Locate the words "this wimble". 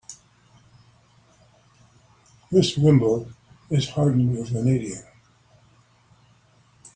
2.51-3.29